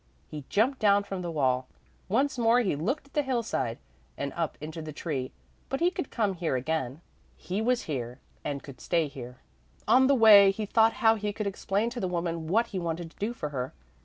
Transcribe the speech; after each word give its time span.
He 0.31 0.45
jumped 0.49 0.79
down 0.79 1.03
from 1.03 1.21
the 1.21 1.29
wall. 1.29 1.67
Once 2.09 2.35
more 2.39 2.61
he 2.61 2.75
looked 2.75 3.05
at 3.05 3.13
the 3.13 3.21
hillside, 3.21 3.77
and 4.17 4.33
up 4.33 4.57
into 4.59 4.81
the 4.81 4.91
tree, 4.91 5.31
but 5.69 5.79
he 5.79 5.91
could 5.91 6.09
come 6.09 6.33
here 6.33 6.55
again; 6.55 7.01
he 7.37 7.61
was 7.61 7.83
here 7.83 8.19
and 8.43 8.63
could 8.63 8.81
stay 8.81 9.07
here. 9.07 9.41
On 9.87 10.07
the 10.07 10.15
way 10.15 10.49
he 10.49 10.65
thought 10.65 10.93
how 11.05 11.13
he 11.13 11.31
could 11.31 11.45
explain 11.45 11.91
to 11.91 11.99
the 11.99 12.07
woman 12.07 12.47
what 12.47 12.65
he 12.73 12.79
wanted 12.79 13.11
to 13.11 13.17
do 13.17 13.31
for 13.31 13.49
her. 13.49 13.73